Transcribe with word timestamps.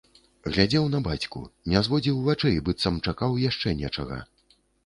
Глядзеў 0.53 0.87
на 0.93 1.01
бацьку, 1.07 1.41
не 1.73 1.83
зводзіў 1.87 2.19
вачэй, 2.31 2.57
быццам 2.71 2.99
чакаў 3.09 3.39
яшчэ 3.49 3.79
нечага. 3.87 4.23